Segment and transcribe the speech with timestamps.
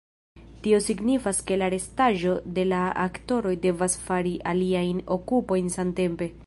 [0.67, 6.35] Tio signifas ke la restaĵo de la aktoroj devas fari aliajn okupojn samtempe.